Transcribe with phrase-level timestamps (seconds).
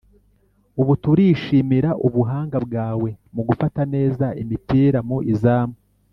[0.81, 5.77] Ubu turishimira ubuhanga bwawe mu gufata neza imipira mu izamu